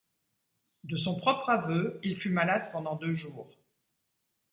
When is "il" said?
2.01-2.17